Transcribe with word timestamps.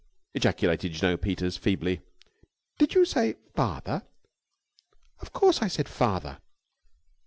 ejaculated 0.33 0.93
Jno. 0.93 1.15
Peters 1.15 1.57
feebly. 1.57 2.01
"Did 2.79 2.95
you 2.95 3.05
say 3.05 3.33
'father'?" 3.53 4.01
"Of 5.19 5.31
course 5.31 5.61
I 5.61 5.67
said 5.67 5.87
'father'!" 5.87 6.39